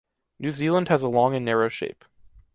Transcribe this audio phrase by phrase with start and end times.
[0.39, 2.03] New Zealand has a long and narrow shape.